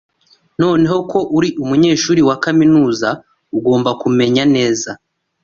[0.61, 3.09] Noneho ko uri umunyeshuri wa kaminuza,
[3.57, 4.89] ugomba kumenya neza.